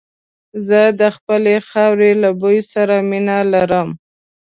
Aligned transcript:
زه 0.67 0.81
د 0.99 1.01
خپلې 1.15 1.55
خاورې 1.69 2.11
له 2.23 2.29
بوی 2.39 2.59
سره 2.73 2.95
مينه 3.09 3.37
لرم. 3.53 3.89